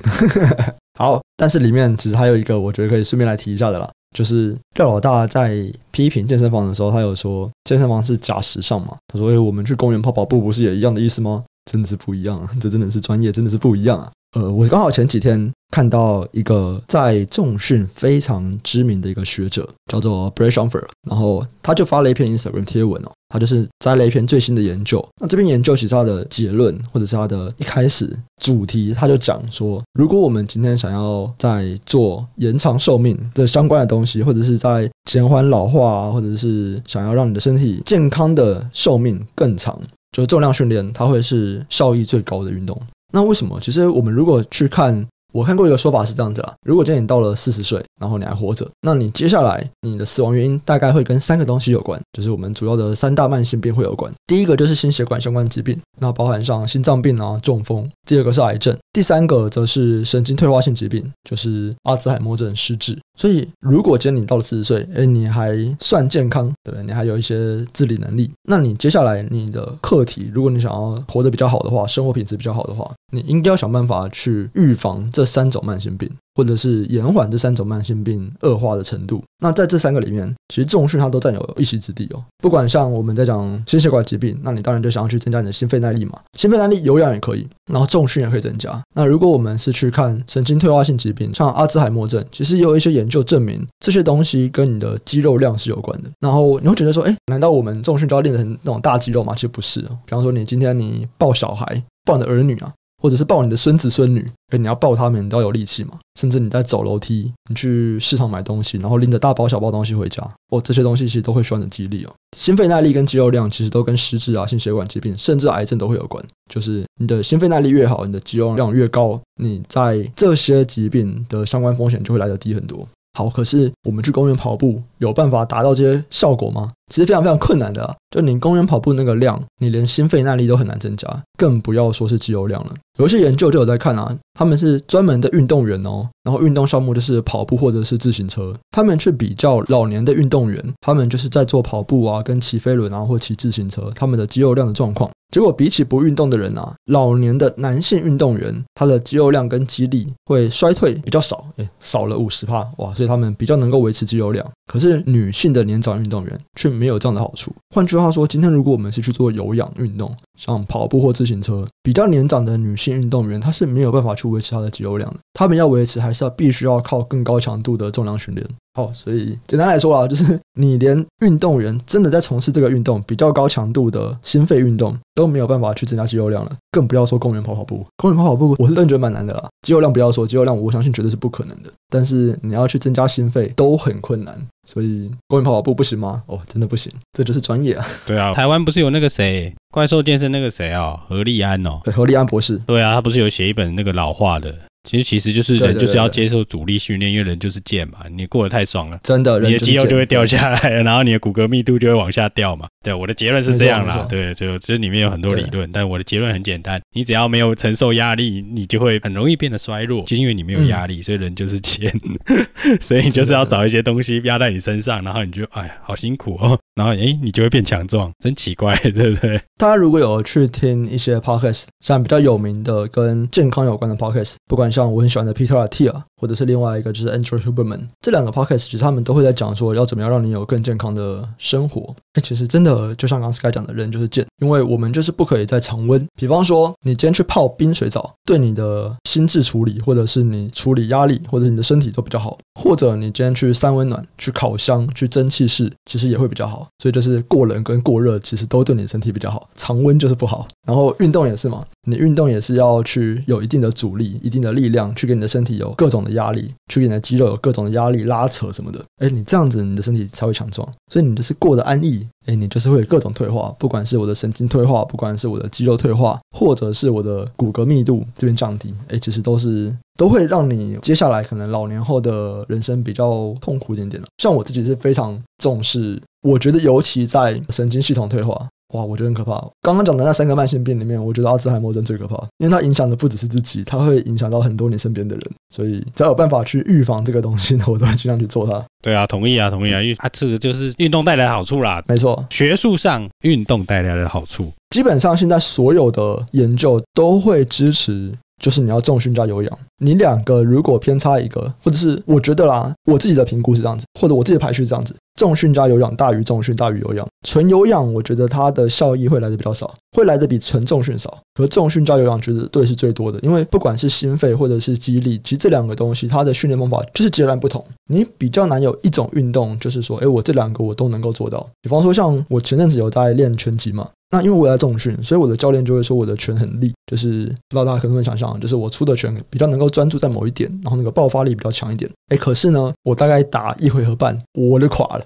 [0.98, 8.96] 好，但是里面其实还有一个，我觉得可以顺便来提一下的啦，就是廖老大在批评健身房的时候，他有说健身房是假时尚嘛？
[9.08, 14.10] 他说：“哎，我们去公园跑跑步不是也一样的意思吗？”真的是不一样啊，这真的是专业，真的是不一样啊。
[14.36, 25.02] 呃，我刚好前几天看到一个在重训非常知名的一个学者，叫做 Brad Schoenfeld，然后他就发了一篇 Instagram 贴文哦，他就是摘了一篇最新的研究。
[25.22, 39.80] 那这篇研究其实他的结论，或者是他的一开始主题，他就讲说，如果我们今天想要在做延长寿命的相关的东西，或者是在减缓老化，或者是想要让你的身体健康的寿命更长，
[40.12, 42.78] 就是重量训练，它会是效益最高的运动。
[43.12, 43.58] 那为什么？
[43.60, 54.10] 其实我们如果去看，我看过一个说法是这样子啦：如果今天你到了四十岁，然后你还活着，那你接下来你的死亡原因大概会跟三个东西有关，就是我们主要的三大慢性病会有关。
[54.26, 62.98] 第一个就是心血管相关疾病，那包含上心脏病啊、中风；第二个是癌症；第三个则是神经退化性疾病，就是阿兹海默症、失智。
[63.18, 76.10] 所以，如果今天你到了四十岁，诶，你还算健康，对，你还有一些自理能力，那你接下来你的课题，如果你想要活得比较好的话，生活品质比较好的话，你应该要想办法去预防这三种慢性病。
[76.36, 79.24] 或者是延缓这三种慢性病恶化的程度。
[79.42, 82.22] 那在这三个里面，其实重训它都占有一席之地哦。
[82.42, 86.20] 不管像我们在讲心血管疾病，那你当然就想要去增加你的心肺耐力嘛。
[86.34, 88.78] 心肺耐力有氧也可以，然后重训也可以增加。
[88.94, 96.10] 那如果我们是去看神经退化性疾病，像阿兹海默症，其实也有一些研究证明这些东西跟你的肌肉量是有关的。
[96.20, 99.32] 然后你会觉得说，哎，难道我们重训就要练成那种大肌肉吗？
[99.34, 99.96] 其实不是哦。
[100.04, 102.70] 比方说，你今天你抱小孩，抱你的儿女啊。
[103.06, 105.92] 或者是抱你的孙子孙女，诶，你要抱他们，你都要有力气嘛。
[106.18, 112.12] 甚至你在走楼梯，你去市场买东西，然后拎着大包小包东西回家，哦，这些东西其实都会需要你的肌力哦。
[112.36, 116.20] 心肺耐力跟肌肉量其实都跟失智啊、心血管疾病，甚至癌症都会有关。
[116.52, 122.88] 就是你的心肺耐力越好，你的肌肉量越高，你在这些疾病的相关风险就会来得低很多。
[123.16, 126.72] 好，可是我们去公园跑步有办法达到这些效果吗？
[126.88, 127.94] 其实非常非常困难的啊！
[128.10, 132.72] 就你公园跑步那个量，你连心肺耐力都很难增加，更不要说是肌肉量了。
[132.98, 145.10] 有一些研究就有在看啊，他们是专门的运动员哦，然后运动项目就是跑步或者是自行车，他们去比较老年的运动员，他们就是在做跑步啊，跟骑飞轮啊或骑自行车，他们的肌肉量的状况。
[145.34, 154.48] 结果比起不运动的人啊，老年的男性运动员，他的肌肉量跟肌力会衰退比较少，诶，少了五十帕哇，所以他们比较能够维持肌肉量。
[154.72, 157.50] 可是女性的年长运动员却没有这样的好处。
[157.74, 165.16] 换句话说，今天如果我们是去做有氧运动，像跑步或自行车，比较年长的女性运动员，她是没有办法去维持她的肌肉量的。
[165.32, 168.46] 她们要维持，还是要必须要靠更高强度的重量训练。
[168.74, 177.86] 好，所以简单来说啊，就是你连运动员真的在从事这个运动比较高强度的心肺运动都没有办法去增加肌肉量了，更不要说公园跑跑步。
[177.96, 179.48] 公园跑跑步，我是真的觉得蛮难的啦。
[179.62, 181.72] 肌肉量不要说，肌肉量我相信绝对是不可能的。
[181.88, 186.22] 但是你要去增加心肺都很困难，所以公园跑跑步不行吗？
[186.26, 187.86] 哦，真的不行，这就是专业啊。
[188.06, 192.60] 对啊， 台湾不是有那个谁，怪兽健身那个谁啊、哦，何立安哦，对，何立安博士。
[192.66, 194.54] 对啊，他不是有写一本那个老化的。
[194.88, 197.98] 其实其实就是人就是要接受阻力训练，因为人就是贱嘛。
[198.08, 202.68] 你过得太爽了，真的，你的肌肉就会掉下来，然后你的骨骼密度就会往下掉嘛。
[202.86, 204.06] 对，我的结论是这样啦。
[204.08, 210.04] 对，就这里面有很多理论，但我的结论很简单：你只要没有承受压力，你就会很容易变得衰弱。
[210.04, 211.92] 就因为你没有压力，所以人就是贱。
[212.80, 216.56] 所以你就是要找一些东西压在你身上，然后你就哎，好辛苦哦。
[216.76, 219.40] 然后诶，你就会变强壮，真奇怪，对不对？
[219.56, 231.96] 大家如果有去听一些 podcast，像比较有名的跟健康有关的 podcast，不管像我很喜欢的 Peter Attia，或者是另外一个就是 Andrew Huberman，这两个 podcast 其实他们都会在讲说要怎么样让你有更健康的生活。
[232.12, 242.36] 哎，其实真的呃就像刚刚才讲的，人就是贱，因为我们就是不可以在常温，比方说你今天去泡冰水澡，对你的心智处理，或者是你处理压力，或者是你的身体都比较好。
[242.60, 246.66] 或者你今天去三温暖、去烤箱、去蒸汽室，其实也会比较好。
[246.82, 249.48] 所以就是过冷跟过热，其实都对你身体比较好。
[249.56, 250.46] 常温就是不好。
[250.66, 258.84] 然后运动也是嘛，你运动也是要去有一定的阻力、一定的力量，去给你的身体有各种的压力，去给你的肌肉有各种的压力拉扯什么的。
[258.98, 260.66] 哎，你这样子你的身体才会强壮。
[260.92, 262.06] 所以你就是过得安逸。
[262.26, 274.08] 哎，你就是会有各种退化，不管是我的神经退化，不管是我的肌肉退化，或者是我的骨骼密度这边降低，哎，其实都是都会让你接下来可能老年后的人生比较痛苦一点点的。
[274.18, 278.48] 像我自己是非常重视，我觉得尤其在神经系统退化。
[278.74, 279.32] 哇，我觉得很可怕。
[279.62, 285.30] 刚刚讲的那三个慢性病里面，我觉得阿兹海默症最可怕，因为它影响的不只是自己，它会影响到很多你身边的人。
[285.54, 288.64] 所以只要有办法去预防这个东西呢，我都会尽量去做它。
[288.82, 291.82] 对啊，同意啊，同意啊，因为它这个就是运动带来的好处啦。
[291.86, 298.12] 没错，学术上运动带来的好处，基本上现在所有的研究都会支持。
[298.42, 307.06] 就是你要重训加有氧，你两个如果偏差一个，或者是我觉得啦，我自己的评估是这样子，或者我自己的排序是这样子，重训加有氧大于重训大于有氧。
[307.26, 311.18] 纯有氧我觉得它的效益会来的比较少，会来的比纯重训少。
[311.34, 317.64] 可重训加有氧绝对是最多的，因为不管是心肺或者是肌力，其实这两个东西它的训练方法就是截然不同。
[317.90, 321.46] 你比较难有一种运动就是说，哎，我这两个我都能够做到。
[321.62, 323.88] 比方说像我前阵子有在练拳击嘛。
[324.10, 331.90] 那因为我在重训，所以我的教练就会说我的拳很利，就是不知道大家可能会想象，就是我出的拳比较能够专注在某一点，然后那个爆发力比较强一点。
[332.08, 335.04] 哎，可是呢，我大概打一回合半，我就垮了，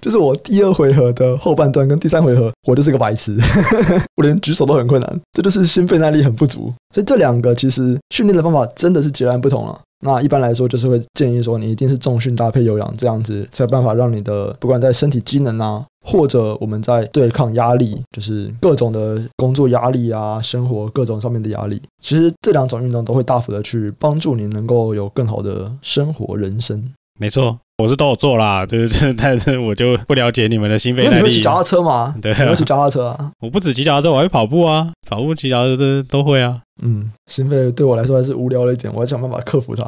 [0.00, 3.36] 就是我第二回合的后半段跟第三回合，我就是个白痴，
[4.16, 6.72] 我连举手都很困难，这就是心肺耐力很不足。
[6.94, 9.78] 所以这两个其实训练的方法真的是截然不同了。
[10.04, 26.84] 那一般来说，就是会建议说，你一定是重训搭配有氧，这样子才有办法让你的不管在身体机能啊，或者我们在对抗压力，就是各种的工作压力啊，生活各种上面的压力，其实这两种运动都会大幅的去帮助你能够有更好的生活人生。
[27.18, 27.58] 没错。
[27.78, 31.16] 我是都有做啦，就是 但是我就不了解你们的心肺耐力。
[31.16, 32.14] 你会骑脚踏车吗？
[32.22, 33.32] 对、啊，我骑脚踏车啊。
[33.40, 36.60] 我不止骑脚踏车，我还会跑步啊，跑步、骑脚踏车都都会啊。
[36.84, 39.82] 嗯，心肺对我来说还是无聊了一点，我要想办法克服它。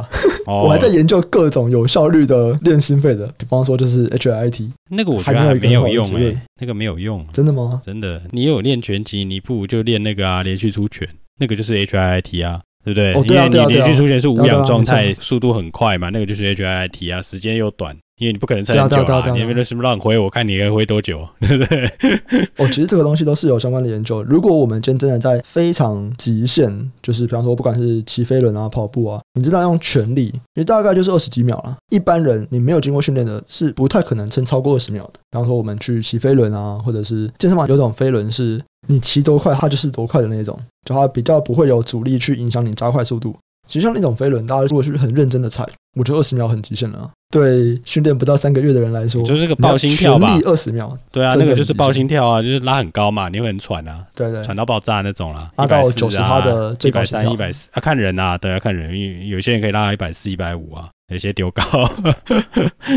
[0.46, 4.68] 哦、 我还在研究各种有效率的练心肺的，比方说就是 HIIT。
[4.90, 7.25] 那个我觉得还没有用诶、欸，那个没有用。
[7.33, 7.81] 真的吗？
[7.85, 12.61] 真的，你有练拳击，你不如就练那个啊，连续出拳，那个就是 HIIT 啊。
[12.87, 13.12] 对不对？
[13.14, 19.31] 哦、对啊，因为你连续出拳是无氧状态，速度很快嘛，那个就是 HIIT 啊，时间又短，因为你不可能撑很久啊。
[19.33, 21.87] 你那什么让挥，我看你可以挥多久，对不对？
[22.57, 24.22] 哦，其实这个东西都是有相关的研究。
[24.22, 31.76] 如果我们今天真的在非常极限，就是比方说，不管是骑飞轮啊、跑步啊，你知道用全力，你大概就是二十几秒了。
[31.90, 35.20] 一般人你没有经过训练的，是不太可能撑超过二十秒的。
[35.31, 38.61] 比方说，我们去骑飞轮啊，或者是健身房有种飞轮是。
[38.88, 43.35] 你骑多快，它就是多快的那种，就它比较不会有阻力去影响你加快速度。
[43.66, 45.66] 其实像那种飞轮，大家如果是很认真的踩，
[45.98, 47.11] 我觉得二十秒很极限了啊。
[47.37, 50.96] 对训练不到三个月的人来说，就是那个爆心跳吧，二十秒。
[51.12, 61.62] 对啊，那个就是爆心跳啊，就是拉很高嘛，你会很喘啊，对对，喘到爆炸那种啦，拉到九十趴的最高一百三、一百四啊，看人啊，对啊，看人，有有些人可以拉到一百四、一百五啊，有些丢高，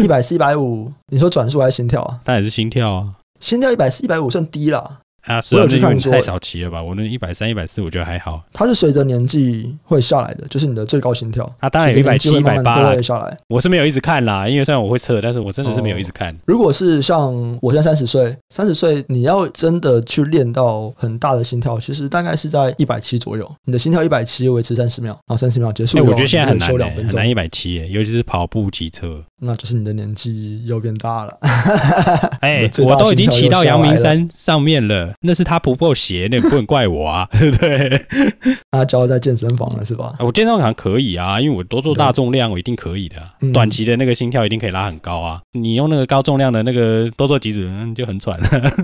[0.01, 2.19] 一百四、一百五，你说转速还是心跳啊？
[2.23, 3.09] 当然是心跳啊，
[3.41, 4.99] 心跳一百四、一百五算低了。
[5.25, 6.81] 啊，我有去看说太少骑了吧？
[6.81, 8.41] 我那一百三、一百四，我觉得还好。
[8.53, 11.43] 它是随着年纪会下来的，就是你的最高心跳。
[11.59, 13.37] 啊，当然有一百七、一百八会下来。
[13.47, 16.33] 我是没有一直看啦，因为虽然我会测，但是我真的是没有一直看。
[16.33, 23.49] 哦、如果是像我现在三十岁，三十岁你要真的去练到很大的心跳，其实大概是在一百七左右。
[23.65, 25.99] 你的心跳一百七维持三十秒，然后三十秒结束。
[25.99, 29.23] 我觉得现在很难、欸，很难一百七，尤其是跑步、骑车。
[29.41, 31.37] 那就是你的年纪又变大了。
[32.41, 38.05] 哎、欸，我都已经骑到阳明山上面了，那是他不够斜， 那也不能怪我啊，对不对？
[38.71, 40.13] 他教在健身房了是吧？
[40.19, 43.15] 我健身房可以啊，因为我多做大重量，我一定可以的。
[43.53, 45.39] 短期的那个心跳一定可以拉很高啊。
[45.53, 47.61] 你用那个高重量的那个多做几组，
[47.95, 48.39] 就很喘，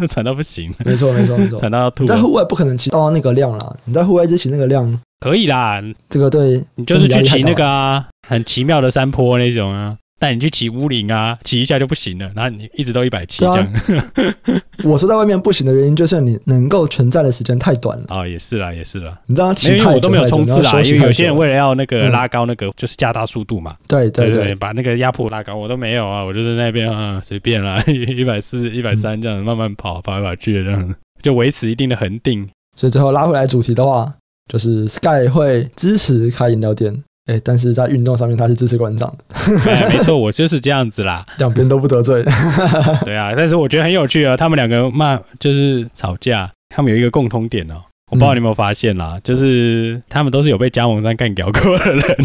[0.09, 0.73] 喘到不行。
[0.83, 2.05] 没错，没错，没错，喘到吐。
[2.05, 5.81] 在户外不可能骑到那个量了，你在户外之前那个量可以啦。
[6.09, 9.97] 这个对，你就是去骑那个啊，很奇妙的山坡那种啊。
[10.19, 13.57] 带你去骑乌林啊，骑一下就不行了，然后你一直都一百七这样。
[13.57, 14.13] 啊、
[14.83, 18.05] 我说在外面不行的原因，就是你能够存在的时间太短了。
[18.07, 19.19] 啊、 哦，也是啦，也是啦。
[19.25, 23.75] 你知道骑因为我都没有冲刺啦，因为有些人为了要那个拉高那个，就是加大速度嘛。
[23.87, 32.47] 对对对，对，把那个压迫拉高，我都没有啊，我就在那边 啊，随便啦，一百四、一百三这样慢慢跑，跑来跑去的这样，就维持一定的恒定。
[32.77, 34.13] 所以最后拉回来主题的话，
[34.49, 37.03] 就是 Sky 会支持开饮料店。
[37.25, 39.71] 哎，但是在运动上面，他是支持馆长的。
[39.71, 42.23] 哎，没错，我就是这样子啦， 两边都不得罪。
[43.03, 52.17] 对啊，但是我觉得很有趣啊，他们两个骂就是吵架，他们有一个共通点哦，我不知道你有没有发现啦，嗯、就是他们都是有被加盟商干掉过的人，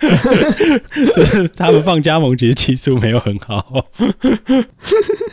[1.14, 3.84] 就是他们放加盟其实技术没有很好。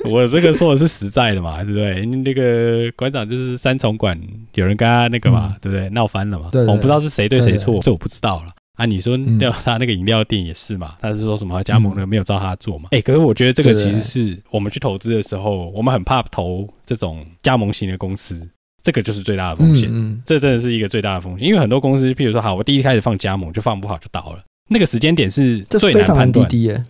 [0.10, 2.06] 我这个说的是实在的嘛，对不对？
[2.06, 4.20] 那个馆长就是三重馆
[4.56, 5.88] 有人跟他那个嘛，嗯、对不对？
[5.92, 8.52] 闹翻了嘛，对对对，我不知道是谁对谁错，这我不知道了。
[8.78, 10.96] 啊，你说要他那个饮料店也是嘛？
[11.02, 12.90] 他是说什么加盟的没有照他做嘛？
[12.92, 18.48] 哎、嗯欸，可是我觉得这个其实是我们去投资的时候，我们很怕投这种加盟型的公司，
[18.84, 19.90] 这个就是最大的风险。
[19.90, 26.48] 嗯，嗯，这真的是一个最大的风险，因为很多公司，譬如说，好，我第一开始放加盟就放不好就倒了，那个时间点是最难判断，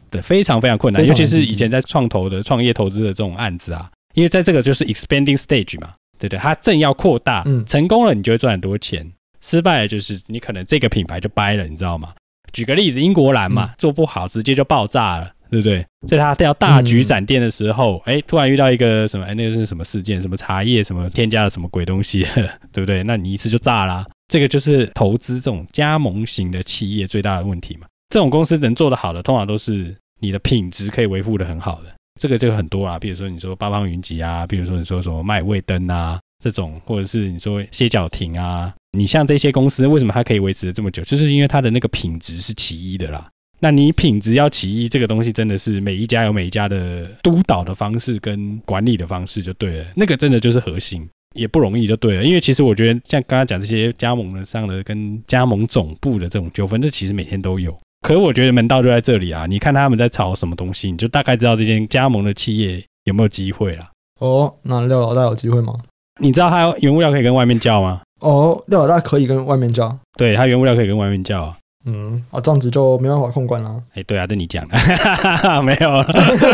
[0.09, 9.09] 对，非常非常困难，尤其是以前在创投的创业投资的这种案子啊，因为在这个就是 expanding stage 嘛，对对，它正要扩大，成功了你就会赚很多钱。
[9.47, 12.13] 失败了就是你可能这个品牌就掰了，你知道吗？
[12.51, 15.85] 举个例子，英国蓝嘛，做不好直接就爆炸了，对不对？
[16.07, 20.21] 在他要大举展店的时候，哎，突然遇到一个什么，哎，那个是什么事件？
[20.21, 20.83] 什么茶叶？
[20.83, 22.25] 什么添加了什么鬼东西？
[22.71, 23.03] 对不对？
[23.07, 24.05] 那你一次就炸啦。
[24.27, 27.87] 这个就是投资这种加盟型的企业最大的问题嘛。
[28.09, 31.93] 这种公司能做得好的，通常都是你的品质可以维护的很好的。
[32.19, 43.27] 这个这个很多啦，比如说你说八方云集啊，比如说你说什么麦味登啊这种，或者是你说歇脚亭啊，你像这些公司为什么它可以维持了这么久，就是因为它的那个品质是其一的啦。
[43.59, 52.23] 那你品质要其一，这个东西真的是每一家有每一家的督导的方式跟管理的方式就对了，那个真的就是核心，也不容易就对了。
[52.23, 57.75] 因为其实我觉得像刚刚讲这些加盟的上的跟加盟总部的这种纠纷，这其实每天都有。
[58.01, 59.47] 可我觉得门道就在这里啊！
[59.47, 63.81] 你看他们在吵什么东西，你就大概知道这间加盟的企业有没有机会了。
[64.19, 65.73] 哦，那廖老大有机会吗？
[66.19, 68.01] 你知道它原物料可以跟外面叫吗？
[68.21, 71.57] 哦，料老大可以跟外面叫，对，它原物料可以跟外面叫啊。
[71.85, 73.81] 嗯啊，这样子就没办法控管了。
[73.93, 74.75] 哎，对啊，这你讲的，
[75.63, 76.03] 没有，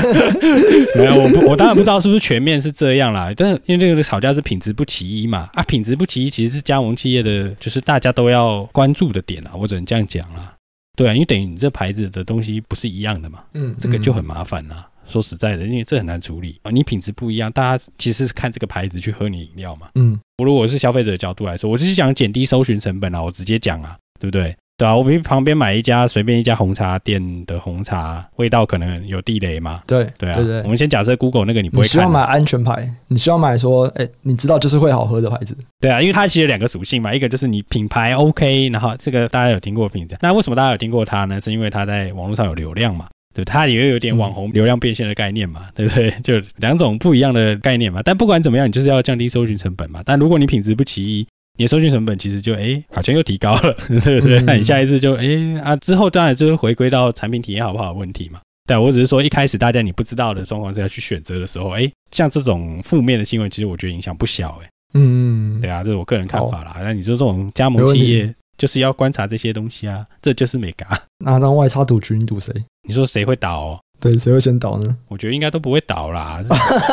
[0.95, 3.31] 没有，我不，我当然不知道是不是全面是这样啦。
[3.35, 9.51] 但是因为这个吵架是品质不其一嘛，啊，品质不其一其实是加盟企业的，就是大家都要关注的点啊。
[9.57, 10.53] 我只能这样讲啦。
[10.95, 14.87] 对啊，因为等于你这牌子的东西不是一样的嘛，嗯，这个就很麻烦啦。
[15.07, 19.87] 说实在的，因为这很难处理啊，你品质不一样，大家其实是看这个牌子去喝你饮料嘛。
[19.95, 24.55] 嗯，我如果是消费者的角度来说，我就是想减低搜寻成本啊，我直接讲啊，对不对？
[24.75, 29.83] 对啊，我比旁边买一家随便一家红茶店的红茶，味道可能有地雷嘛。
[29.85, 35.55] 对对啊，对对，我们先假设 Google 那个你不会看，你希望买安全牌，你希望买说，哎，你知道就是会好喝的牌子。
[35.79, 40.17] 对啊，因为它其实有两个属性嘛，一个就是你品牌 OK，然后这个大家有听过评价。
[40.21, 41.39] 那为什么大家有听过它呢？
[41.39, 46.11] 是因为它在网络上有流量嘛，对，它也有点网红流量变现的概念嘛， 对不对？
[46.23, 48.01] 就两种不一样的概念嘛。
[48.03, 50.01] 但不管怎么样，你就是要降低搜寻成本嘛。
[50.05, 51.27] 但如果你品质不其一，
[51.57, 54.39] 你的搜寻成本其实就哎，好像又提高了， 对不对？
[54.41, 55.25] 那你下一次就哎
[55.63, 58.39] 啊，之后当然就是回归到产品体验好不好的问题嘛。
[58.65, 66.75] 对，我只是说一开始大家你不知道的状况下去选择的时候，哎，像这种负面的新闻，其实我觉得影响不小，哎，嗯，对啊，这是我个人看法啦。
[66.81, 70.97] 那你说这种加盟企业就是要观察这些东西啊，这就是美嘎。
[71.17, 72.53] 那让外插赌局，你赌谁？
[72.87, 73.79] 你说谁会倒哦？
[73.99, 74.97] 对，谁会先倒呢？
[75.07, 76.43] 我觉得应该都不会倒啦。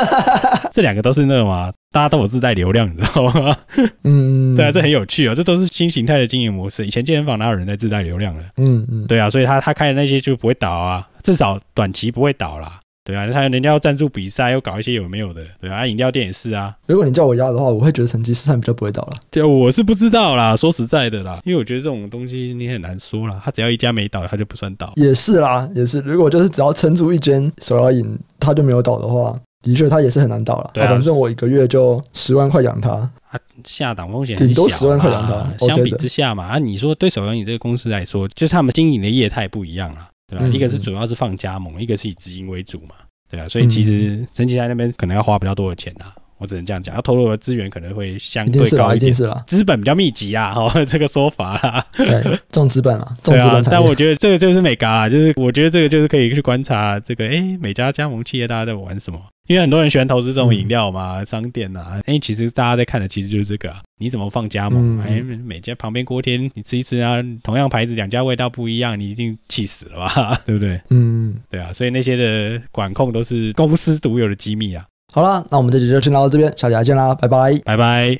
[0.73, 3.57] 这两个都是那种啊，大家都有自带流量，你知道吗？
[4.05, 6.87] 嗯，对啊，这很有趣啊、哦，这都是新形态的经营模式。
[6.87, 8.45] 以前健身房哪有人在自带流量的？
[8.59, 12.79] 嗯嗯，对啊，所以他他开的那些就不会倒啊，至少短期不会倒啦。
[13.03, 16.75] 对啊，他人家要赞助比赛，又搞一些有没有的，对啊，饮料店也是啊。
[16.87, 19.13] 如果你叫我压的话，我会觉得成吉思汗比较不会倒了。
[19.31, 23.41] 对，我是不知道啦，说实在的啦，因为我觉得这种东西你很难说啦。
[23.43, 24.93] 他只要一家没倒，他就不算倒。
[24.97, 26.01] 也是啦，也是。
[26.01, 30.71] 如果就是只要撑住一间手摇饮，他就没有倒的话，的确他也是很难倒了。
[30.75, 35.67] 对啊，反正我一个月就十万块养他，啊，下档风险顶多十万块养他。
[35.67, 40.45] 相比之下嘛，啊，你说对手摇饮这个公司来说，就是他们经营的业态不一样啊，对吧？
[40.47, 42.95] 嗯，一个是主要是放加盟，一个是以直营为主嘛。
[43.29, 49.13] 对啊，所以其实神奇在那边可能要花比较多的钱呐、啊，我只能这样讲，要投入的资源可能会相对高一点，
[49.47, 51.87] 资本比较密集啊，哈， 这个说法啦。
[51.93, 53.63] 对，重资本啊， 重资本、啊。
[53.71, 59.21] 但我觉得这个就是美嘎啦，就是我觉得这个就是可以去观察这个，哎，每家加盟企业大家在玩什么。
[59.49, 65.01] 因为很多人喜欢投资这种饮料嘛，嗯、商店呐、啊，哎，其实大家在看的其实就是这个、啊，你怎么放加盟？
[65.01, 70.41] 哎、嗯，每家旁边锅贴你吃一吃啊，同样牌子两家味道不一样，你一定气死了吧？
[70.47, 70.81] 对不对？
[70.91, 74.85] 嗯，对啊，所以那些的管控都是公司独有的机密啊。
[75.13, 78.19] 好了，那我们这集就先聊到这边，下期再见啦，拜拜，拜拜。